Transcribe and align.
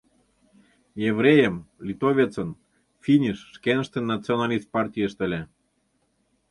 Еврейым, 1.09 1.55
литовецын, 1.87 2.49
финиш 3.03 3.39
шкеныштын 3.55 4.03
националист 4.13 4.67
партийышт 4.75 5.19
ыле. 5.25 5.41